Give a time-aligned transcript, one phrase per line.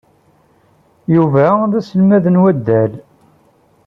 [1.15, 2.91] Yuba d aselmad n waddal.